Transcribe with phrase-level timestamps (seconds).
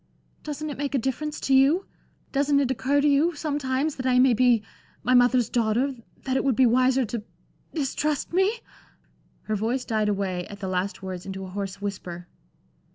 [0.41, 1.85] "Doesn't it make a difference to you?
[2.31, 4.63] Doesn't it occur to you sometimes that I may be
[5.03, 5.93] my mother's daughter;
[6.23, 7.21] that it would be wiser to
[7.75, 8.61] distrust me?"
[9.43, 12.25] Her voice died away at the last words into a hoarse whisper.